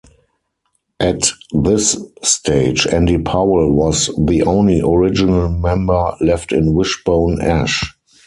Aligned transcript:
At 0.99 1.31
this 1.53 1.95
stage 2.23 2.87
Andy 2.87 3.19
Powell 3.19 3.71
was 3.71 4.09
the 4.17 4.41
only 4.41 4.81
original 4.81 5.47
member 5.49 6.15
left 6.19 6.51
in 6.51 6.73
Wishbone 6.73 7.39
Ash. 7.39 7.85